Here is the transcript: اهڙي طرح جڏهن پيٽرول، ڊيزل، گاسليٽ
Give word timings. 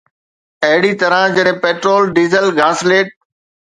اهڙي 0.65 0.91
طرح 1.01 1.21
جڏهن 1.35 1.57
پيٽرول، 1.65 2.03
ڊيزل، 2.15 2.45
گاسليٽ 2.59 3.13